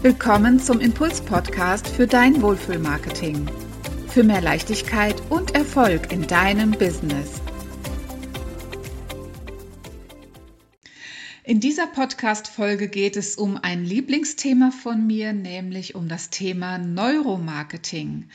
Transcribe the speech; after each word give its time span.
Willkommen 0.00 0.60
zum 0.60 0.78
Impuls-Podcast 0.78 1.88
für 1.88 2.06
dein 2.06 2.40
Wohlfühlmarketing. 2.40 3.50
Für 4.06 4.22
mehr 4.22 4.40
Leichtigkeit 4.40 5.20
und 5.28 5.56
Erfolg 5.56 6.12
in 6.12 6.24
deinem 6.24 6.70
Business. 6.70 7.42
In 11.42 11.58
dieser 11.58 11.88
Podcast-Folge 11.88 12.86
geht 12.86 13.16
es 13.16 13.34
um 13.34 13.56
ein 13.56 13.84
Lieblingsthema 13.84 14.70
von 14.70 15.04
mir, 15.04 15.32
nämlich 15.32 15.96
um 15.96 16.06
das 16.06 16.30
Thema 16.30 16.78
Neuromarketing. 16.78 18.28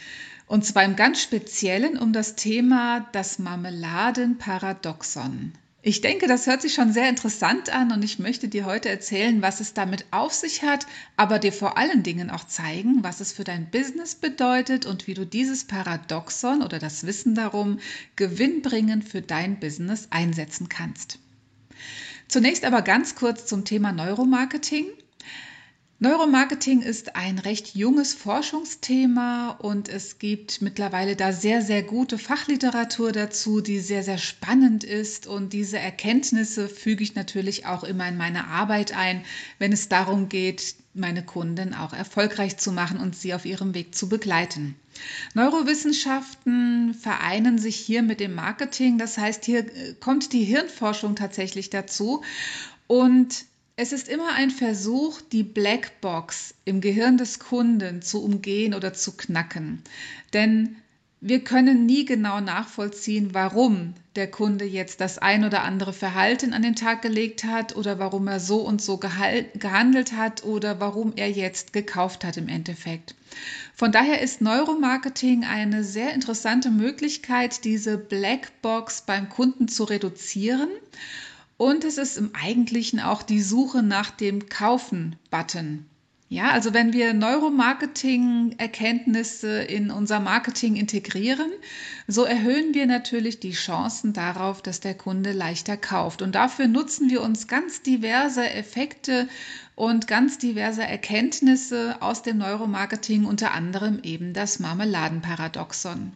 Und 0.47 0.65
zwar 0.65 0.83
im 0.83 0.97
ganz 0.97 1.21
Speziellen 1.21 1.97
um 1.97 2.11
das 2.11 2.35
Thema 2.35 3.07
das 3.13 3.39
Marmeladenparadoxon. 3.39 5.53
Ich 5.85 5.99
denke, 5.99 6.27
das 6.27 6.47
hört 6.47 6.61
sich 6.61 6.73
schon 6.73 6.93
sehr 6.93 7.09
interessant 7.09 7.69
an 7.69 7.91
und 7.91 8.05
ich 8.05 8.17
möchte 8.17 8.47
dir 8.47 8.63
heute 8.63 8.87
erzählen, 8.87 9.41
was 9.41 9.59
es 9.59 9.73
damit 9.73 10.05
auf 10.11 10.33
sich 10.33 10.63
hat, 10.63 10.87
aber 11.17 11.39
dir 11.39 11.51
vor 11.51 11.77
allen 11.77 12.03
Dingen 12.03 12.29
auch 12.29 12.45
zeigen, 12.45 13.03
was 13.03 13.19
es 13.19 13.33
für 13.33 13.43
dein 13.43 13.69
Business 13.69 14.15
bedeutet 14.15 14.85
und 14.85 15.07
wie 15.07 15.13
du 15.13 15.25
dieses 15.25 15.65
Paradoxon 15.65 16.61
oder 16.61 16.79
das 16.79 17.05
Wissen 17.05 17.35
darum 17.35 17.79
gewinnbringend 18.15 19.03
für 19.03 19.21
dein 19.21 19.59
Business 19.59 20.07
einsetzen 20.09 20.69
kannst. 20.69 21.19
Zunächst 22.29 22.63
aber 22.63 22.81
ganz 22.81 23.15
kurz 23.15 23.45
zum 23.45 23.65
Thema 23.65 23.91
Neuromarketing. 23.91 24.85
Neuromarketing 26.03 26.81
ist 26.81 27.15
ein 27.15 27.39
recht 27.39 27.75
junges 27.75 28.13
Forschungsthema 28.13 29.51
und 29.51 29.87
es 29.87 30.19
gibt 30.19 30.61
mittlerweile 30.61 31.15
da 31.15 31.31
sehr, 31.31 31.61
sehr 31.61 31.81
gute 31.81 32.17
Fachliteratur 32.17 33.13
dazu, 33.13 33.61
die 33.61 33.79
sehr, 33.79 34.03
sehr 34.03 34.17
spannend 34.17 34.83
ist. 34.83 35.27
Und 35.27 35.53
diese 35.53 35.79
Erkenntnisse 35.79 36.67
füge 36.67 37.05
ich 37.05 37.15
natürlich 37.15 37.67
auch 37.67 37.85
immer 37.85 38.05
in 38.05 38.17
meine 38.17 38.47
Arbeit 38.47 38.93
ein, 38.93 39.23
wenn 39.59 39.71
es 39.71 39.87
darum 39.87 40.27
geht, 40.27 40.75
meine 40.93 41.23
Kunden 41.23 41.73
auch 41.73 41.93
erfolgreich 41.93 42.57
zu 42.57 42.73
machen 42.73 42.99
und 42.99 43.15
sie 43.15 43.33
auf 43.33 43.45
ihrem 43.45 43.73
Weg 43.73 43.95
zu 43.95 44.09
begleiten. 44.09 44.75
Neurowissenschaften 45.35 46.95
vereinen 46.95 47.57
sich 47.57 47.77
hier 47.77 48.03
mit 48.03 48.19
dem 48.19 48.35
Marketing. 48.35 48.97
Das 48.97 49.17
heißt, 49.17 49.45
hier 49.45 49.65
kommt 50.01 50.33
die 50.33 50.43
Hirnforschung 50.43 51.15
tatsächlich 51.15 51.69
dazu. 51.69 52.23
Und 52.87 53.45
es 53.75 53.91
ist 53.91 54.07
immer 54.07 54.33
ein 54.33 54.51
Versuch, 54.51 55.21
die 55.21 55.43
Blackbox 55.43 56.53
im 56.63 56.79
Gehirn 56.79 57.17
des 57.17 57.39
Kunden 57.39 58.01
zu 58.01 58.23
umgehen 58.23 58.73
oder 58.73 58.93
zu 58.93 59.13
knacken. 59.13 59.81
Denn 60.33 60.75
wir 61.21 61.43
können 61.43 61.85
nie 61.85 62.05
genau 62.05 62.39
nachvollziehen, 62.39 63.33
warum 63.33 63.93
der 64.15 64.29
Kunde 64.29 64.65
jetzt 64.65 65.01
das 65.01 65.17
ein 65.17 65.43
oder 65.43 65.63
andere 65.63 65.93
Verhalten 65.93 66.53
an 66.53 66.61
den 66.61 66.75
Tag 66.75 67.01
gelegt 67.01 67.45
hat 67.45 67.75
oder 67.75 67.97
warum 67.97 68.27
er 68.27 68.39
so 68.39 68.57
und 68.57 68.81
so 68.81 68.97
gehandelt 68.97 70.11
hat 70.11 70.43
oder 70.43 70.79
warum 70.79 71.13
er 71.15 71.31
jetzt 71.31 71.73
gekauft 71.73 72.25
hat 72.25 72.37
im 72.37 72.49
Endeffekt. 72.49 73.15
Von 73.73 73.91
daher 73.91 74.21
ist 74.21 74.41
Neuromarketing 74.41 75.45
eine 75.45 75.83
sehr 75.83 76.13
interessante 76.13 76.69
Möglichkeit, 76.69 77.63
diese 77.63 77.97
Blackbox 77.97 79.03
beim 79.03 79.29
Kunden 79.29 79.67
zu 79.67 79.85
reduzieren 79.85 80.69
und 81.63 81.83
es 81.85 81.97
ist 81.97 82.17
im 82.17 82.35
Eigentlichen 82.35 82.99
auch 82.99 83.23
die 83.23 83.41
Suche 83.41 83.83
nach 83.83 84.11
dem 84.11 84.49
Kaufen-Button. 84.49 85.85
Ja, 86.27 86.51
also 86.51 86.73
wenn 86.73 86.91
wir 86.91 87.13
Neuromarketing-Erkenntnisse 87.13 89.61
in 89.61 89.89
unser 89.89 90.19
Marketing 90.19 90.75
integrieren, 90.75 91.49
so 92.05 92.25
erhöhen 92.25 92.73
wir 92.73 92.85
natürlich 92.85 93.39
die 93.39 93.53
Chancen 93.53 94.11
darauf, 94.11 94.61
dass 94.61 94.81
der 94.81 94.95
Kunde 94.95 95.31
leichter 95.31 95.77
kauft. 95.77 96.21
Und 96.21 96.35
dafür 96.35 96.67
nutzen 96.67 97.09
wir 97.09 97.21
uns 97.21 97.47
ganz 97.47 97.81
diverse 97.81 98.49
Effekte 98.49 99.29
und 99.75 100.07
ganz 100.07 100.39
diverse 100.39 100.83
Erkenntnisse 100.83 101.95
aus 102.01 102.23
dem 102.23 102.39
Neuromarketing, 102.39 103.23
unter 103.23 103.53
anderem 103.53 104.01
eben 104.03 104.33
das 104.33 104.59
Marmeladenparadoxon. 104.59 106.11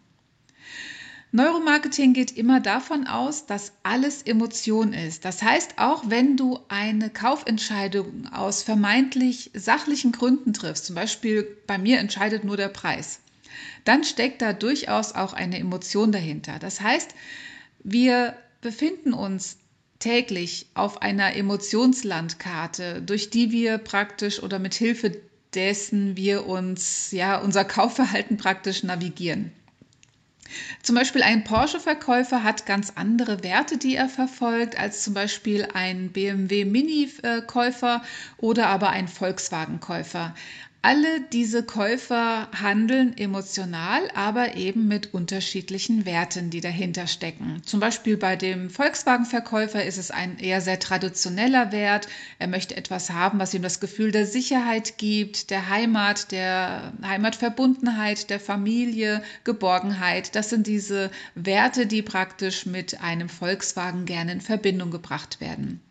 Neuromarketing 1.37 2.13
geht 2.13 2.35
immer 2.35 2.59
davon 2.59 3.05
aus, 3.05 3.45
dass 3.45 3.73
alles 3.83 4.23
Emotion 4.23 4.91
ist. 4.91 5.23
Das 5.23 5.43
heißt, 5.43 5.75
auch 5.77 6.09
wenn 6.09 6.35
du 6.35 6.59
eine 6.67 7.11
Kaufentscheidung 7.11 8.25
aus 8.33 8.63
vermeintlich 8.63 9.51
sachlichen 9.53 10.11
Gründen 10.11 10.53
triffst, 10.53 10.87
zum 10.87 10.95
Beispiel 10.95 11.47
bei 11.67 11.77
mir 11.77 11.99
entscheidet 11.99 12.43
nur 12.43 12.57
der 12.57 12.69
Preis, 12.69 13.19
dann 13.85 14.03
steckt 14.03 14.41
da 14.41 14.51
durchaus 14.51 15.13
auch 15.13 15.33
eine 15.33 15.59
Emotion 15.59 16.11
dahinter. 16.11 16.57
Das 16.57 16.81
heißt, 16.81 17.13
wir 17.83 18.35
befinden 18.61 19.13
uns 19.13 19.57
täglich 19.99 20.65
auf 20.73 21.03
einer 21.03 21.35
Emotionslandkarte, 21.35 23.03
durch 23.03 23.29
die 23.29 23.51
wir 23.51 23.77
praktisch 23.77 24.41
oder 24.41 24.57
mit 24.57 24.73
Hilfe 24.73 25.21
dessen 25.53 26.17
wir 26.17 26.47
uns 26.47 27.11
ja 27.11 27.37
unser 27.37 27.63
Kaufverhalten 27.63 28.37
praktisch 28.37 28.81
navigieren. 28.81 29.51
Zum 30.81 30.95
Beispiel 30.95 31.23
ein 31.23 31.43
Porsche-Verkäufer 31.43 32.43
hat 32.43 32.65
ganz 32.65 32.93
andere 32.95 33.43
Werte, 33.43 33.77
die 33.77 33.95
er 33.95 34.09
verfolgt, 34.09 34.79
als 34.79 35.03
zum 35.03 35.13
Beispiel 35.13 35.67
ein 35.73 36.11
BMW 36.11 36.65
Mini-Käufer 36.65 38.03
oder 38.37 38.67
aber 38.67 38.89
ein 38.89 39.07
Volkswagen-Käufer. 39.07 40.35
Alle 40.83 41.21
diese 41.33 41.63
Käufer 41.63 42.49
handeln 42.51 43.17
emotional, 43.17 44.09
aber 44.13 44.55
eben 44.55 44.87
mit 44.87 45.13
unterschiedlichen 45.13 46.05
Werten, 46.05 46.49
die 46.49 46.61
dahinter 46.61 47.07
stecken. 47.07 47.61
Zum 47.65 47.79
Beispiel 47.79 48.15
bei 48.15 48.35
dem 48.35 48.69
Volkswagen-Verkäufer 48.69 49.83
ist 49.83 49.97
es 49.97 50.11
ein 50.11 50.37
eher 50.39 50.61
sehr 50.61 50.79
traditioneller 50.79 51.71
Wert. 51.71 52.07
Er 52.39 52.47
möchte 52.47 52.77
etwas 52.77 53.09
haben, 53.09 53.39
was 53.39 53.53
ihm 53.53 53.63
das 53.63 53.79
Gefühl 53.79 54.11
der 54.11 54.25
Sicherheit 54.25 54.97
gibt, 54.97 55.49
der 55.49 55.67
Heimat, 55.67 56.31
der 56.31 56.93
Heimatverbundenheit, 57.03 58.29
der 58.29 58.39
Familie, 58.39 59.23
Geborgenheit. 59.43 60.35
Das 60.35 60.49
sind 60.49 60.67
diese 60.67 61.11
Werte, 61.35 61.87
die 61.87 62.01
praktisch 62.03 62.65
mit 62.65 63.01
einem 63.01 63.29
Volkswagen 63.29 64.05
gerne 64.05 64.31
in 64.31 64.41
Verbindung 64.41 64.91
gebracht 64.91 65.41
werden. 65.41 65.81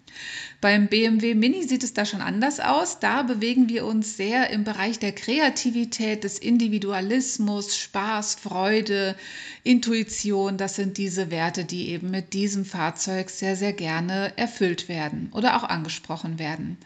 Beim 0.60 0.88
BMW 0.88 1.34
Mini 1.34 1.64
sieht 1.64 1.84
es 1.84 1.92
da 1.92 2.04
schon 2.06 2.22
anders 2.22 2.60
aus. 2.60 2.98
Da 2.98 3.22
bewegen 3.22 3.68
wir 3.68 3.84
uns 3.84 4.16
sehr 4.16 4.50
im 4.50 4.64
Bereich 4.64 4.98
der 4.98 5.12
Kreativität, 5.12 6.24
des 6.24 6.38
Individualismus, 6.38 7.76
Spaß, 7.76 8.36
Freude, 8.36 9.16
Intuition. 9.64 10.56
Das 10.56 10.76
sind 10.76 10.96
diese 10.96 11.30
Werte, 11.30 11.64
die 11.64 11.90
eben 11.90 12.10
mit 12.10 12.32
diesem 12.32 12.64
Fahrzeug 12.64 13.30
sehr, 13.30 13.56
sehr 13.56 13.72
gerne 13.72 14.32
erfüllt 14.36 14.88
werden 14.88 15.30
oder 15.32 15.56
auch 15.56 15.64
angesprochen 15.64 16.38
werden. 16.38 16.78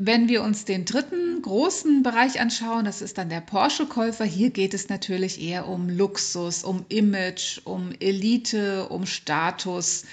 Wenn 0.00 0.28
wir 0.28 0.44
uns 0.44 0.64
den 0.64 0.84
dritten 0.84 1.42
großen 1.42 2.04
Bereich 2.04 2.40
anschauen, 2.40 2.84
das 2.84 3.02
ist 3.02 3.18
dann 3.18 3.28
der 3.28 3.40
Porsche-Käufer. 3.40 4.24
Hier 4.24 4.50
geht 4.50 4.72
es 4.72 4.88
natürlich 4.88 5.42
eher 5.42 5.66
um 5.66 5.88
Luxus, 5.88 6.62
um 6.62 6.86
Image, 6.88 7.60
um 7.64 7.90
Elite, 7.98 8.88
um 8.88 9.06
Status. 9.06 10.04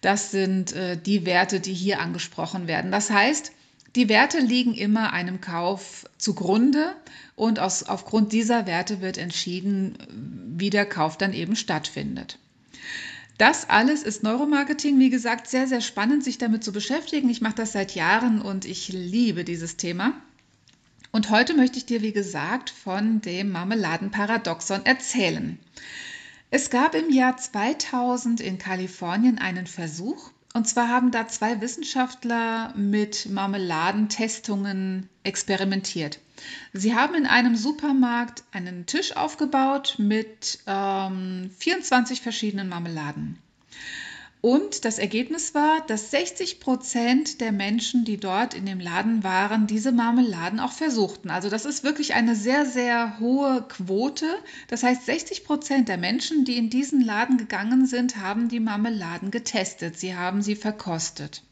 Das 0.00 0.30
sind 0.30 0.72
äh, 0.74 0.96
die 0.96 1.26
Werte, 1.26 1.58
die 1.58 1.74
hier 1.74 1.98
angesprochen 1.98 2.68
werden. 2.68 2.92
Das 2.92 3.10
heißt, 3.10 3.50
die 3.96 4.08
Werte 4.08 4.38
liegen 4.38 4.74
immer 4.74 5.12
einem 5.12 5.40
Kauf 5.40 6.08
zugrunde 6.18 6.94
und 7.34 7.58
aus, 7.58 7.82
aufgrund 7.82 8.32
dieser 8.32 8.66
Werte 8.66 9.00
wird 9.00 9.18
entschieden, 9.18 9.98
wie 10.56 10.70
der 10.70 10.86
Kauf 10.86 11.18
dann 11.18 11.32
eben 11.32 11.56
stattfindet. 11.56 12.38
Das 13.42 13.68
alles 13.68 14.04
ist 14.04 14.22
Neuromarketing. 14.22 15.00
Wie 15.00 15.10
gesagt, 15.10 15.48
sehr, 15.48 15.66
sehr 15.66 15.80
spannend, 15.80 16.22
sich 16.22 16.38
damit 16.38 16.62
zu 16.62 16.70
beschäftigen. 16.70 17.28
Ich 17.28 17.40
mache 17.40 17.56
das 17.56 17.72
seit 17.72 17.92
Jahren 17.96 18.40
und 18.40 18.64
ich 18.64 18.86
liebe 18.90 19.42
dieses 19.42 19.76
Thema. 19.76 20.12
Und 21.10 21.28
heute 21.28 21.52
möchte 21.54 21.76
ich 21.76 21.84
dir, 21.84 22.02
wie 22.02 22.12
gesagt, 22.12 22.70
von 22.70 23.20
dem 23.20 23.50
Marmeladenparadoxon 23.50 24.86
erzählen. 24.86 25.58
Es 26.52 26.70
gab 26.70 26.94
im 26.94 27.10
Jahr 27.10 27.36
2000 27.36 28.40
in 28.40 28.58
Kalifornien 28.58 29.38
einen 29.38 29.66
Versuch, 29.66 30.30
und 30.54 30.68
zwar 30.68 30.88
haben 30.88 31.10
da 31.10 31.28
zwei 31.28 31.60
Wissenschaftler 31.60 32.74
mit 32.76 33.26
Marmeladentestungen 33.30 35.08
experimentiert. 35.22 36.18
Sie 36.72 36.94
haben 36.94 37.14
in 37.14 37.26
einem 37.26 37.56
Supermarkt 37.56 38.44
einen 38.52 38.86
Tisch 38.86 39.16
aufgebaut 39.16 39.96
mit 39.98 40.58
ähm, 40.66 41.50
24 41.58 42.20
verschiedenen 42.20 42.68
Marmeladen. 42.68 43.38
Und 44.42 44.84
das 44.84 44.98
Ergebnis 44.98 45.54
war, 45.54 45.86
dass 45.86 46.10
60 46.10 46.58
Prozent 46.58 47.40
der 47.40 47.52
Menschen, 47.52 48.04
die 48.04 48.16
dort 48.16 48.54
in 48.54 48.66
dem 48.66 48.80
Laden 48.80 49.22
waren, 49.22 49.68
diese 49.68 49.92
Marmeladen 49.92 50.58
auch 50.58 50.72
versuchten. 50.72 51.30
Also 51.30 51.48
das 51.48 51.64
ist 51.64 51.84
wirklich 51.84 52.14
eine 52.14 52.34
sehr, 52.34 52.66
sehr 52.66 53.20
hohe 53.20 53.62
Quote. 53.68 54.26
Das 54.66 54.82
heißt, 54.82 55.06
60 55.06 55.44
Prozent 55.44 55.88
der 55.88 55.96
Menschen, 55.96 56.44
die 56.44 56.56
in 56.56 56.70
diesen 56.70 57.00
Laden 57.02 57.38
gegangen 57.38 57.86
sind, 57.86 58.16
haben 58.16 58.48
die 58.48 58.58
Marmeladen 58.58 59.30
getestet. 59.30 59.96
Sie 59.96 60.16
haben 60.16 60.42
sie 60.42 60.56
verkostet. 60.56 61.44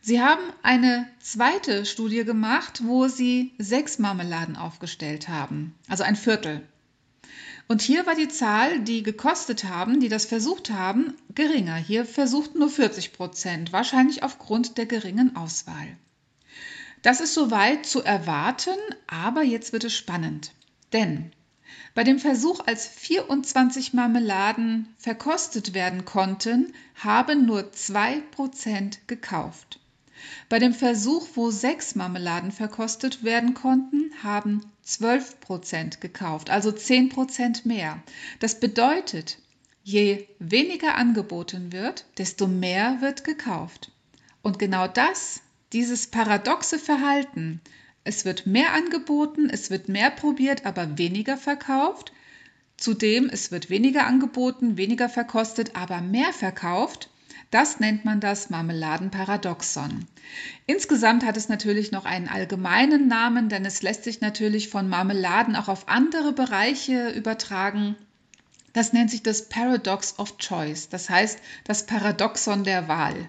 Sie 0.00 0.20
haben 0.20 0.42
eine 0.62 1.08
zweite 1.18 1.84
Studie 1.84 2.24
gemacht, 2.24 2.82
wo 2.84 3.08
sie 3.08 3.54
sechs 3.58 3.98
Marmeladen 3.98 4.54
aufgestellt 4.54 5.28
haben, 5.28 5.74
also 5.88 6.04
ein 6.04 6.14
Viertel. 6.14 6.62
Und 7.68 7.80
hier 7.80 8.06
war 8.06 8.14
die 8.14 8.28
Zahl, 8.28 8.80
die 8.80 9.02
gekostet 9.02 9.64
haben, 9.64 10.00
die 10.00 10.08
das 10.08 10.26
versucht 10.26 10.70
haben, 10.70 11.14
geringer. 11.34 11.76
Hier 11.76 12.04
versuchten 12.04 12.58
nur 12.58 12.70
40 12.70 13.12
Prozent, 13.12 13.72
wahrscheinlich 13.72 14.22
aufgrund 14.22 14.78
der 14.78 14.86
geringen 14.86 15.36
Auswahl. 15.36 15.96
Das 17.02 17.20
ist 17.20 17.34
soweit 17.34 17.86
zu 17.86 18.02
erwarten, 18.02 18.76
aber 19.06 19.42
jetzt 19.42 19.72
wird 19.72 19.84
es 19.84 19.94
spannend. 19.94 20.52
Denn 20.92 21.32
bei 21.94 22.04
dem 22.04 22.18
Versuch, 22.18 22.60
als 22.66 22.86
24 22.86 23.92
Marmeladen 23.92 24.94
verkostet 24.98 25.74
werden 25.74 26.04
konnten, 26.04 26.72
haben 26.94 27.44
nur 27.44 27.70
2% 27.70 28.98
gekauft. 29.06 29.78
Bei 30.48 30.58
dem 30.58 30.74
Versuch, 30.74 31.26
wo 31.34 31.50
sechs 31.50 31.94
Marmeladen 31.94 32.52
verkostet 32.52 33.24
werden 33.24 33.54
konnten, 33.54 34.10
haben 34.22 34.62
12% 34.86 36.00
gekauft, 36.00 36.50
also 36.50 36.70
10% 36.70 37.66
mehr. 37.66 38.02
Das 38.38 38.60
bedeutet, 38.60 39.38
je 39.84 40.26
weniger 40.38 40.96
angeboten 40.96 41.72
wird, 41.72 42.04
desto 42.18 42.46
mehr 42.46 43.00
wird 43.00 43.24
gekauft. 43.24 43.90
Und 44.42 44.58
genau 44.58 44.88
das, 44.88 45.40
dieses 45.72 46.06
paradoxe 46.08 46.78
Verhalten, 46.78 47.60
es 48.04 48.24
wird 48.24 48.46
mehr 48.46 48.72
angeboten, 48.72 49.48
es 49.48 49.70
wird 49.70 49.88
mehr 49.88 50.10
probiert, 50.10 50.66
aber 50.66 50.98
weniger 50.98 51.36
verkauft. 51.36 52.12
Zudem, 52.76 53.28
es 53.28 53.52
wird 53.52 53.70
weniger 53.70 54.06
angeboten, 54.06 54.76
weniger 54.76 55.08
verkostet, 55.08 55.76
aber 55.76 56.00
mehr 56.00 56.32
verkauft. 56.32 57.10
Das 57.52 57.80
nennt 57.80 58.06
man 58.06 58.18
das 58.18 58.48
Marmeladenparadoxon. 58.48 60.06
Insgesamt 60.64 61.22
hat 61.22 61.36
es 61.36 61.50
natürlich 61.50 61.92
noch 61.92 62.06
einen 62.06 62.28
allgemeinen 62.28 63.08
Namen, 63.08 63.50
denn 63.50 63.66
es 63.66 63.82
lässt 63.82 64.04
sich 64.04 64.22
natürlich 64.22 64.70
von 64.70 64.88
Marmeladen 64.88 65.54
auch 65.54 65.68
auf 65.68 65.86
andere 65.86 66.32
Bereiche 66.32 67.10
übertragen. 67.10 67.94
Das 68.72 68.94
nennt 68.94 69.10
sich 69.10 69.22
das 69.22 69.50
Paradox 69.50 70.18
of 70.18 70.38
Choice, 70.38 70.88
das 70.88 71.10
heißt 71.10 71.40
das 71.64 71.84
Paradoxon 71.84 72.64
der 72.64 72.88
Wahl. 72.88 73.28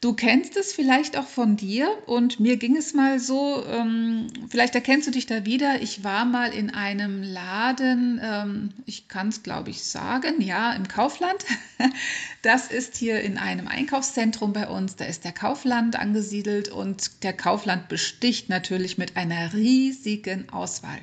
Du 0.00 0.14
kennst 0.14 0.56
es 0.56 0.72
vielleicht 0.72 1.18
auch 1.18 1.26
von 1.26 1.56
dir 1.56 1.90
und 2.06 2.40
mir 2.40 2.56
ging 2.56 2.74
es 2.74 2.94
mal 2.94 3.20
so, 3.20 3.62
ähm, 3.66 4.28
vielleicht 4.48 4.74
erkennst 4.74 5.06
du 5.06 5.10
dich 5.10 5.26
da 5.26 5.44
wieder. 5.44 5.82
Ich 5.82 6.02
war 6.02 6.24
mal 6.24 6.54
in 6.54 6.70
einem 6.70 7.22
Laden, 7.22 8.18
ähm, 8.22 8.70
ich 8.86 9.08
kann 9.08 9.28
es 9.28 9.42
glaube 9.42 9.68
ich 9.68 9.82
sagen, 9.84 10.40
ja, 10.40 10.72
im 10.72 10.88
Kaufland. 10.88 11.44
Das 12.42 12.68
ist 12.68 12.96
hier 12.96 13.20
in 13.20 13.36
einem 13.36 13.68
Einkaufszentrum 13.68 14.54
bei 14.54 14.66
uns. 14.66 14.96
Da 14.96 15.04
ist 15.04 15.24
der 15.24 15.32
Kaufland 15.32 15.96
angesiedelt 15.96 16.70
und 16.70 17.22
der 17.22 17.34
Kaufland 17.34 17.88
besticht 17.88 18.48
natürlich 18.48 18.96
mit 18.96 19.18
einer 19.18 19.52
riesigen 19.52 20.48
Auswahl. 20.48 21.00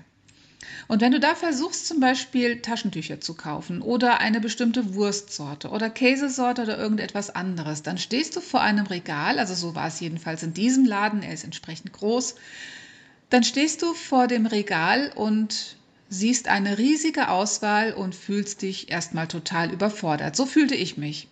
Und 0.88 1.02
wenn 1.02 1.12
du 1.12 1.20
da 1.20 1.36
versuchst, 1.36 1.88
zum 1.88 2.00
Beispiel 2.00 2.62
Taschentücher 2.62 3.22
zu 3.22 3.36
kaufen 3.36 3.82
oder 3.82 4.20
eine 4.20 4.40
bestimmte 4.40 4.96
Wurstsorte 4.96 5.70
oder 5.70 5.90
Käsesorte 5.90 6.64
oder 6.64 6.78
irgendetwas 6.78 7.30
anderes, 7.30 7.84
dann 7.84 7.98
stehst 7.98 8.36
du 8.36 8.42
vor 8.42 8.62
einem 8.62 8.86
Regal, 8.86 9.40
also 9.40 9.54
so 9.54 9.76
war 9.76 9.88
es 9.88 10.00
jedenfalls 10.00 10.44
in 10.44 10.54
diesem 10.54 10.86
Laden, 10.86 11.22
er 11.22 11.34
ist 11.34 11.44
entsprechend 11.44 11.94
groß, 11.94 12.36
dann 13.30 13.44
stehst 13.44 13.82
du 13.82 13.94
vor 13.94 14.28
dem 14.28 14.46
Regal 14.46 15.12
und 15.14 15.78
siehst 16.10 16.48
eine 16.48 16.78
riesige 16.78 17.30
Auswahl 17.30 17.94
und 17.94 18.16
fühlst 18.16 18.62
dich 18.62 18.90
erstmal 18.90 19.28
total 19.28 19.72
überfordert. 19.72 20.36
So 20.36 20.46
fühlte 20.46 20.76
ich 20.76 20.98
mich. 20.98 21.28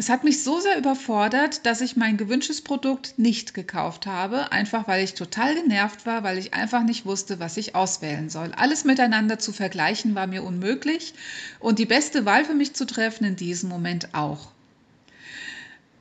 Es 0.00 0.08
hat 0.08 0.22
mich 0.22 0.44
so 0.44 0.60
sehr 0.60 0.78
überfordert, 0.78 1.66
dass 1.66 1.80
ich 1.80 1.96
mein 1.96 2.16
gewünschtes 2.16 2.62
Produkt 2.62 3.14
nicht 3.16 3.52
gekauft 3.52 4.06
habe, 4.06 4.52
einfach 4.52 4.86
weil 4.86 5.02
ich 5.02 5.14
total 5.14 5.56
genervt 5.56 6.06
war, 6.06 6.22
weil 6.22 6.38
ich 6.38 6.54
einfach 6.54 6.84
nicht 6.84 7.04
wusste, 7.04 7.40
was 7.40 7.56
ich 7.56 7.74
auswählen 7.74 8.30
soll. 8.30 8.52
Alles 8.52 8.84
miteinander 8.84 9.40
zu 9.40 9.52
vergleichen 9.52 10.14
war 10.14 10.28
mir 10.28 10.44
unmöglich 10.44 11.14
und 11.58 11.80
die 11.80 11.84
beste 11.84 12.24
Wahl 12.24 12.44
für 12.44 12.54
mich 12.54 12.74
zu 12.74 12.86
treffen 12.86 13.24
in 13.24 13.34
diesem 13.34 13.70
Moment 13.70 14.14
auch. 14.14 14.52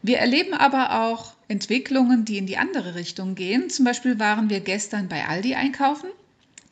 Wir 0.03 0.19
erleben 0.19 0.53
aber 0.53 1.01
auch 1.01 1.33
Entwicklungen, 1.47 2.23
die 2.23 2.37
in 2.37 2.45
die 2.45 2.57
andere 2.57 2.93
Richtung 2.93 3.33
gehen. 3.33 3.71
Zum 3.71 3.83
Beispiel 3.83 4.19
waren 4.19 4.51
wir 4.51 4.59
gestern 4.59 5.07
bei 5.07 5.25
Aldi 5.25 5.55
einkaufen 5.55 6.09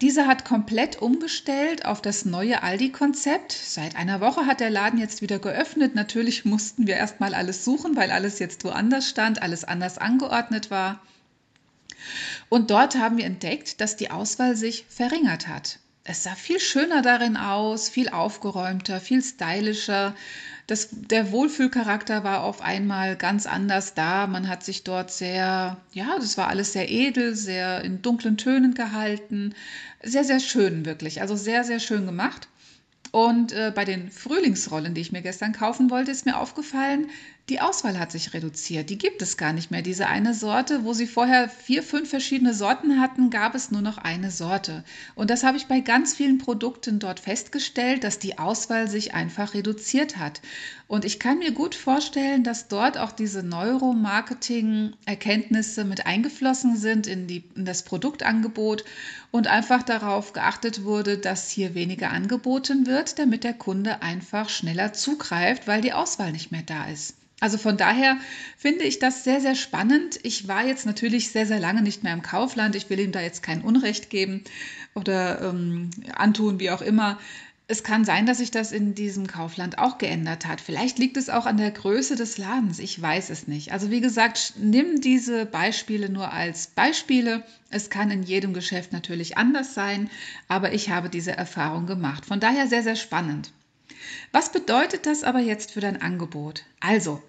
dieser 0.01 0.27
hat 0.27 0.43
komplett 0.43 1.01
umgestellt 1.01 1.85
auf 1.85 2.01
das 2.01 2.25
neue 2.25 2.63
Aldi-Konzept. 2.63 3.53
Seit 3.53 3.95
einer 3.95 4.19
Woche 4.19 4.45
hat 4.45 4.59
der 4.59 4.69
Laden 4.69 4.99
jetzt 4.99 5.21
wieder 5.21 5.39
geöffnet. 5.39 5.95
Natürlich 5.95 6.43
mussten 6.43 6.85
wir 6.85 6.97
erstmal 6.97 7.33
alles 7.33 7.63
suchen, 7.63 7.95
weil 7.95 8.11
alles 8.11 8.39
jetzt 8.39 8.63
woanders 8.65 9.09
stand, 9.09 9.41
alles 9.41 9.63
anders 9.63 9.97
angeordnet 9.97 10.69
war. 10.69 11.01
Und 12.49 12.71
dort 12.71 12.97
haben 12.97 13.17
wir 13.17 13.25
entdeckt, 13.25 13.79
dass 13.81 13.95
die 13.95 14.11
Auswahl 14.11 14.55
sich 14.55 14.85
verringert 14.89 15.47
hat. 15.47 15.79
Es 16.03 16.23
sah 16.23 16.35
viel 16.35 16.59
schöner 16.59 17.01
darin 17.01 17.35
aus, 17.35 17.89
viel 17.89 18.09
aufgeräumter, 18.09 19.01
viel 19.01 19.23
stylischer. 19.23 20.15
Das, 20.67 20.89
der 20.91 21.31
Wohlfühlcharakter 21.31 22.23
war 22.23 22.43
auf 22.43 22.61
einmal 22.61 23.15
ganz 23.15 23.45
anders 23.45 23.93
da. 23.93 24.25
Man 24.25 24.47
hat 24.47 24.63
sich 24.63 24.83
dort 24.83 25.11
sehr, 25.11 25.77
ja, 25.93 26.15
das 26.17 26.37
war 26.37 26.47
alles 26.47 26.73
sehr 26.73 26.89
edel, 26.89 27.35
sehr 27.35 27.83
in 27.83 28.01
dunklen 28.01 28.37
Tönen 28.37 28.73
gehalten. 28.73 29.53
Sehr, 30.01 30.23
sehr 30.23 30.39
schön 30.39 30.85
wirklich. 30.85 31.21
Also 31.21 31.35
sehr, 31.35 31.63
sehr 31.63 31.79
schön 31.79 32.05
gemacht. 32.05 32.47
Und 33.11 33.53
äh, 33.53 33.71
bei 33.73 33.85
den 33.85 34.11
Frühlingsrollen, 34.11 34.93
die 34.93 35.01
ich 35.01 35.11
mir 35.11 35.21
gestern 35.21 35.53
kaufen 35.53 35.89
wollte, 35.89 36.11
ist 36.11 36.25
mir 36.25 36.37
aufgefallen, 36.37 37.09
die 37.47 37.61
Auswahl 37.61 37.99
hat 37.99 38.11
sich 38.11 38.33
reduziert. 38.33 38.89
Die 38.89 38.97
gibt 38.97 39.21
es 39.21 39.37
gar 39.37 39.53
nicht 39.53 39.69
mehr. 39.69 39.83
Diese 39.83 40.07
eine 40.07 40.33
Sorte, 40.33 40.83
wo 40.83 40.93
sie 40.93 41.05
vorher 41.05 41.47
vier, 41.47 41.83
fünf 41.83 42.09
verschiedene 42.09 42.55
Sorten 42.55 42.99
hatten, 42.99 43.29
gab 43.29 43.53
es 43.53 43.69
nur 43.69 43.83
noch 43.83 43.99
eine 43.99 44.31
Sorte. 44.31 44.83
Und 45.13 45.29
das 45.29 45.43
habe 45.43 45.57
ich 45.57 45.67
bei 45.67 45.81
ganz 45.81 46.15
vielen 46.15 46.39
Produkten 46.39 46.97
dort 46.97 47.19
festgestellt, 47.19 48.03
dass 48.03 48.17
die 48.17 48.39
Auswahl 48.39 48.87
sich 48.87 49.13
einfach 49.13 49.53
reduziert 49.53 50.17
hat. 50.17 50.41
Und 50.87 51.05
ich 51.05 51.19
kann 51.19 51.37
mir 51.37 51.51
gut 51.51 51.75
vorstellen, 51.75 52.43
dass 52.43 52.67
dort 52.67 52.97
auch 52.97 53.11
diese 53.11 53.43
Neuromarketing-Erkenntnisse 53.43 55.85
mit 55.85 56.07
eingeflossen 56.07 56.75
sind 56.75 57.05
in, 57.05 57.27
die, 57.27 57.43
in 57.53 57.65
das 57.65 57.83
Produktangebot 57.83 58.85
und 59.29 59.45
einfach 59.45 59.83
darauf 59.83 60.33
geachtet 60.33 60.83
wurde, 60.83 61.19
dass 61.19 61.51
hier 61.51 61.75
weniger 61.75 62.09
angeboten 62.09 62.87
wird, 62.87 63.19
damit 63.19 63.43
der 63.43 63.53
Kunde 63.53 64.01
einfach 64.01 64.49
schneller 64.49 64.93
zugreift, 64.93 65.67
weil 65.67 65.81
die 65.81 65.93
Auswahl 65.93 66.31
nicht 66.31 66.51
mehr 66.51 66.63
da 66.63 66.85
ist. 66.85 67.13
Also 67.41 67.57
von 67.57 67.75
daher 67.75 68.17
finde 68.57 68.85
ich 68.85 68.99
das 68.99 69.23
sehr, 69.23 69.41
sehr 69.41 69.55
spannend. 69.55 70.19
Ich 70.23 70.47
war 70.47 70.65
jetzt 70.65 70.85
natürlich 70.85 71.31
sehr, 71.31 71.45
sehr 71.45 71.59
lange 71.59 71.81
nicht 71.81 72.03
mehr 72.03 72.13
im 72.13 72.21
Kaufland. 72.21 72.75
Ich 72.75 72.89
will 72.89 72.99
ihm 72.99 73.11
da 73.11 73.21
jetzt 73.21 73.43
kein 73.43 73.61
Unrecht 73.61 74.09
geben 74.09 74.43
oder 74.93 75.41
ähm, 75.41 75.89
antun, 76.15 76.59
wie 76.59 76.71
auch 76.71 76.81
immer. 76.81 77.19
Es 77.67 77.83
kann 77.83 78.05
sein, 78.05 78.25
dass 78.25 78.37
sich 78.37 78.51
das 78.51 78.71
in 78.71 78.93
diesem 78.93 79.25
Kaufland 79.27 79.79
auch 79.79 79.97
geändert 79.97 80.45
hat. 80.45 80.61
Vielleicht 80.61 80.99
liegt 80.99 81.17
es 81.17 81.29
auch 81.29 81.45
an 81.45 81.57
der 81.57 81.71
Größe 81.71 82.15
des 82.15 82.37
Ladens. 82.37 82.79
Ich 82.79 83.01
weiß 83.01 83.31
es 83.31 83.47
nicht. 83.47 83.71
Also 83.71 83.89
wie 83.89 84.01
gesagt, 84.01 84.53
nimm 84.57 85.01
diese 85.01 85.45
Beispiele 85.45 86.09
nur 86.09 86.31
als 86.31 86.67
Beispiele. 86.67 87.43
Es 87.71 87.89
kann 87.89 88.11
in 88.11 88.23
jedem 88.23 88.53
Geschäft 88.53 88.93
natürlich 88.93 89.37
anders 89.37 89.73
sein, 89.73 90.09
aber 90.47 90.73
ich 90.73 90.89
habe 90.89 91.09
diese 91.09 91.31
Erfahrung 91.31 91.85
gemacht. 91.87 92.25
Von 92.25 92.39
daher 92.39 92.67
sehr, 92.67 92.83
sehr 92.83 92.95
spannend. 92.95 93.51
Was 94.31 94.51
bedeutet 94.51 95.05
das 95.05 95.23
aber 95.23 95.39
jetzt 95.39 95.71
für 95.71 95.81
dein 95.81 96.01
Angebot? 96.01 96.63
Also, 96.79 97.21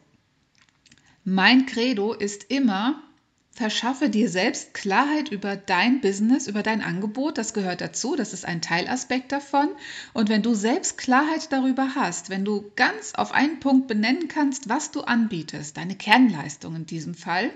mein 1.25 1.67
Credo 1.67 2.13
ist 2.13 2.45
immer, 2.51 3.03
verschaffe 3.51 4.11
dir 4.11 4.29
selbst 4.29 4.75
Klarheit 4.75 5.31
über 5.31 5.57
dein 5.57 6.01
Business, 6.01 6.47
über 6.47 6.63
dein 6.63 6.83
Angebot. 6.83 7.39
Das 7.39 7.55
gehört 7.55 7.81
dazu, 7.81 8.15
das 8.15 8.33
ist 8.33 8.45
ein 8.45 8.61
Teilaspekt 8.61 9.33
davon. 9.33 9.69
Und 10.13 10.29
wenn 10.29 10.43
du 10.43 10.55
selbst 10.55 10.99
Klarheit 10.99 11.51
darüber 11.51 11.95
hast, 11.95 12.29
wenn 12.29 12.45
du 12.45 12.71
ganz 12.77 13.15
auf 13.15 13.33
einen 13.33 13.59
Punkt 13.61 13.89
benennen 13.89 14.29
kannst, 14.29 14.69
was 14.69 14.91
du 14.91 15.01
anbietest, 15.01 15.77
deine 15.77 15.97
Kernleistung 15.97 16.77
in 16.77 16.87
diesem 16.87 17.15
Fall, 17.15 17.51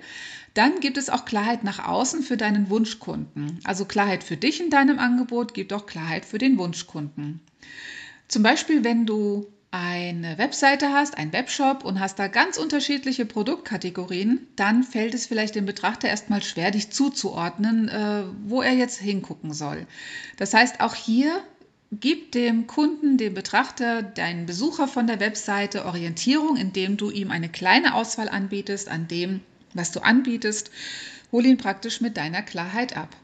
dann 0.54 0.80
gibt 0.80 0.96
es 0.96 1.10
auch 1.10 1.24
Klarheit 1.24 1.64
nach 1.64 1.86
außen 1.86 2.22
für 2.22 2.36
deinen 2.36 2.70
Wunschkunden. 2.70 3.60
Also 3.64 3.84
Klarheit 3.84 4.24
für 4.24 4.36
dich 4.36 4.60
in 4.60 4.70
deinem 4.70 4.98
Angebot 4.98 5.54
gibt 5.54 5.72
auch 5.72 5.86
Klarheit 5.86 6.24
für 6.24 6.38
den 6.38 6.56
Wunschkunden. 6.58 7.40
Zum 8.30 8.44
Beispiel, 8.44 8.84
wenn 8.84 9.06
du 9.06 9.48
eine 9.72 10.38
Webseite 10.38 10.92
hast, 10.92 11.18
einen 11.18 11.32
Webshop 11.32 11.84
und 11.84 11.98
hast 11.98 12.20
da 12.20 12.28
ganz 12.28 12.58
unterschiedliche 12.58 13.26
Produktkategorien, 13.26 14.46
dann 14.54 14.84
fällt 14.84 15.14
es 15.14 15.26
vielleicht 15.26 15.56
dem 15.56 15.66
Betrachter 15.66 16.08
erstmal 16.08 16.40
schwer, 16.40 16.70
dich 16.70 16.90
zuzuordnen, 16.90 17.88
äh, 17.88 18.22
wo 18.44 18.62
er 18.62 18.72
jetzt 18.72 19.00
hingucken 19.00 19.52
soll. 19.52 19.84
Das 20.36 20.54
heißt, 20.54 20.80
auch 20.80 20.94
hier 20.94 21.42
gib 21.90 22.30
dem 22.30 22.68
Kunden, 22.68 23.16
dem 23.16 23.34
Betrachter, 23.34 24.02
deinen 24.02 24.46
Besucher 24.46 24.86
von 24.86 25.08
der 25.08 25.18
Webseite 25.18 25.84
Orientierung, 25.84 26.56
indem 26.56 26.96
du 26.96 27.10
ihm 27.10 27.32
eine 27.32 27.48
kleine 27.48 27.94
Auswahl 27.94 28.28
anbietest 28.28 28.88
an 28.88 29.08
dem, 29.08 29.40
was 29.74 29.90
du 29.90 29.98
anbietest. 30.04 30.70
Hol 31.32 31.44
ihn 31.44 31.58
praktisch 31.58 32.00
mit 32.00 32.16
deiner 32.16 32.42
Klarheit 32.42 32.96
ab. 32.96 33.16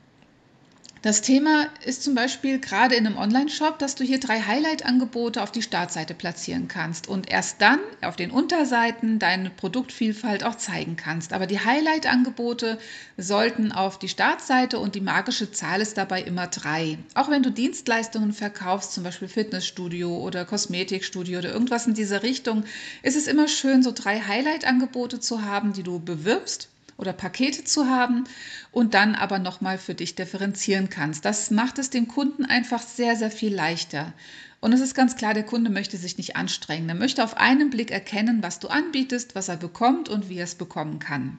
Das 1.07 1.21
Thema 1.21 1.69
ist 1.85 2.03
zum 2.03 2.17
Beispiel 2.17 2.59
gerade 2.59 2.97
in 2.97 3.07
einem 3.07 3.17
Online-Shop, 3.17 3.79
dass 3.79 3.95
du 3.95 4.03
hier 4.03 4.19
drei 4.19 4.41
Highlight-Angebote 4.41 5.41
auf 5.41 5.53
die 5.53 5.63
Startseite 5.63 6.15
platzieren 6.15 6.67
kannst 6.67 7.07
und 7.07 7.31
erst 7.31 7.63
dann 7.63 7.79
auf 8.03 8.17
den 8.17 8.33
Unterseiten 8.33 9.21
deine 9.21 9.51
Produktvielfalt 9.51 10.43
auch 10.43 10.57
zeigen 10.57 10.97
kannst. 10.97 11.33
Aber 11.33 11.47
die 11.47 11.61
Highlight-Angebote 11.61 12.79
sollten 13.17 13.71
auf 13.71 14.01
die 14.01 14.09
Startseite 14.09 14.81
und 14.81 14.97
die 14.97 15.01
magische 15.01 15.53
Zahl 15.53 15.81
ist 15.81 15.97
dabei 15.97 16.23
immer 16.23 16.49
drei. 16.49 16.99
Auch 17.15 17.31
wenn 17.31 17.45
du 17.45 17.53
Dienstleistungen 17.53 18.33
verkaufst, 18.33 18.93
zum 18.93 19.05
Beispiel 19.05 19.29
Fitnessstudio 19.29 20.13
oder 20.13 20.45
Kosmetikstudio 20.45 21.39
oder 21.39 21.53
irgendwas 21.53 21.87
in 21.87 21.95
dieser 21.95 22.25
Richtung, 22.25 22.65
ist 23.05 23.17
es 23.17 23.29
immer 23.29 23.47
schön, 23.47 23.85
so 23.85 23.93
drei 23.93 24.23
Highlight-Angebote 24.23 25.21
zu 25.21 25.43
haben, 25.43 25.73
die 25.73 25.85
du 25.85 26.01
bewirbst 26.01 26.69
oder 26.97 27.13
Pakete 27.13 27.65
zu 27.65 27.89
haben 27.89 28.25
und 28.73 28.95
dann 28.95 29.15
aber 29.15 29.39
nochmal 29.39 29.79
für 29.79 29.95
dich 29.95 30.15
differenzieren 30.15 30.89
kannst. 30.89 31.25
Das 31.25 31.51
macht 31.51 31.79
es 31.79 31.91
dem 31.91 32.09
Kunden 32.09 32.45
einfach 32.45 32.83
sehr, 32.83 33.17
sehr 33.17 33.31
viel 33.31 33.55
leichter. 33.55 34.13
Und 34.61 34.73
es 34.73 34.81
ist 34.81 34.95
ganz 34.95 35.17
klar, 35.17 35.35
der 35.35 35.45
Kunde 35.45 35.71
möchte 35.71 35.97
sich 35.97 36.17
nicht 36.17 36.37
anstrengen. 36.37 36.89
Er 36.89 36.95
möchte 36.95 37.23
auf 37.23 37.37
einen 37.37 37.71
Blick 37.71 37.91
erkennen, 37.91 38.43
was 38.43 38.59
du 38.59 38.69
anbietest, 38.69 39.35
was 39.35 39.49
er 39.49 39.57
bekommt 39.57 40.09
und 40.09 40.29
wie 40.29 40.39
er 40.39 40.45
es 40.45 40.55
bekommen 40.55 40.99
kann. 40.99 41.39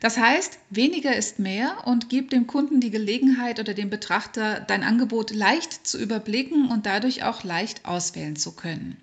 Das 0.00 0.16
heißt, 0.16 0.58
weniger 0.70 1.14
ist 1.14 1.38
mehr 1.38 1.86
und 1.86 2.08
gib 2.08 2.30
dem 2.30 2.46
Kunden 2.46 2.80
die 2.80 2.90
Gelegenheit 2.90 3.60
oder 3.60 3.74
dem 3.74 3.90
Betrachter 3.90 4.60
dein 4.60 4.82
Angebot 4.82 5.30
leicht 5.30 5.86
zu 5.86 5.98
überblicken 5.98 6.68
und 6.68 6.86
dadurch 6.86 7.22
auch 7.22 7.44
leicht 7.44 7.84
auswählen 7.84 8.36
zu 8.36 8.52
können. 8.52 8.96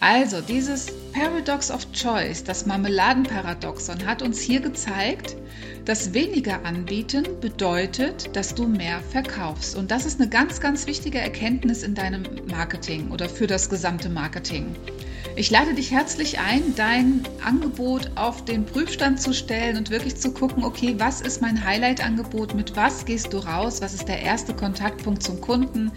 Also, 0.00 0.40
dieses 0.40 0.86
Paradox 1.12 1.70
of 1.72 1.90
Choice, 1.92 2.44
das 2.44 2.66
Marmeladenparadoxon, 2.66 4.06
hat 4.06 4.22
uns 4.22 4.40
hier 4.40 4.60
gezeigt, 4.60 5.36
dass 5.84 6.14
weniger 6.14 6.64
anbieten 6.64 7.24
bedeutet, 7.40 8.36
dass 8.36 8.54
du 8.54 8.68
mehr 8.68 9.00
verkaufst. 9.00 9.74
Und 9.74 9.90
das 9.90 10.06
ist 10.06 10.20
eine 10.20 10.28
ganz, 10.28 10.60
ganz 10.60 10.86
wichtige 10.86 11.18
Erkenntnis 11.18 11.82
in 11.82 11.94
deinem 11.94 12.24
Marketing 12.48 13.10
oder 13.10 13.28
für 13.28 13.46
das 13.46 13.70
gesamte 13.70 14.08
Marketing. 14.08 14.76
Ich 15.34 15.50
lade 15.50 15.74
dich 15.74 15.90
herzlich 15.92 16.38
ein, 16.40 16.74
dein 16.76 17.22
Angebot 17.44 18.10
auf 18.16 18.44
den 18.44 18.66
Prüfstand 18.66 19.20
zu 19.20 19.32
stellen 19.32 19.76
und 19.76 19.90
wirklich 19.90 20.16
zu 20.16 20.32
gucken, 20.32 20.64
okay, 20.64 20.96
was 20.98 21.20
ist 21.20 21.40
mein 21.40 21.64
Highlight-Angebot, 21.64 22.54
mit 22.54 22.76
was 22.76 23.04
gehst 23.04 23.32
du 23.32 23.38
raus, 23.38 23.80
was 23.80 23.94
ist 23.94 24.08
der 24.08 24.20
erste 24.20 24.52
Kontaktpunkt 24.52 25.22
zum 25.22 25.40
Kunden, 25.40 25.92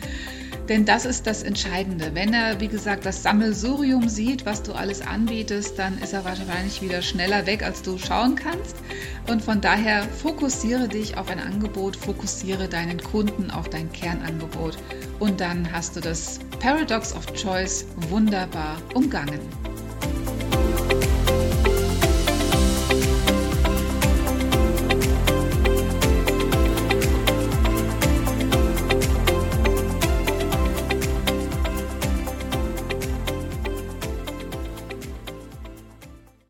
denn 0.72 0.86
das 0.86 1.04
ist 1.04 1.28
das 1.28 1.44
Entscheidende. 1.44 2.12
Wenn 2.16 2.34
er, 2.34 2.62
wie 2.62 2.70
gesagt, 2.70 3.06
das 3.06 3.24
Sammelsurium 3.24 4.08
sieht, 4.08 4.46
was 4.46 4.64
du 4.64 4.72
alles 4.72 5.06
anbietest, 5.06 5.78
dann 5.78 5.98
ist 5.98 6.14
er 6.14 6.24
wahrscheinlich 6.24 6.82
wieder 6.82 7.02
schneller 7.02 7.46
weg, 7.46 7.62
als 7.62 7.82
du 7.82 7.98
schauen 7.98 8.38
kannst. 8.38 8.78
Und 9.28 9.42
von 9.42 9.60
daher 9.60 10.04
fokussiere 10.04 10.88
dich 10.88 11.18
auf 11.18 11.30
ein 11.30 11.42
Angebot, 11.42 11.98
fokussiere 11.98 12.70
deinen 12.70 13.04
Kunden 13.04 13.52
auf 13.52 13.70
dein 13.70 13.92
Kernangebot. 13.92 14.78
Und 15.20 15.42
dann 15.42 15.70
hast 15.74 15.98
du 15.98 16.00
das 16.00 16.40
Paradox 16.62 17.14
of 17.14 17.26
Choice 17.34 17.86
wunderbar 18.10 18.78
umgangen. 18.94 19.42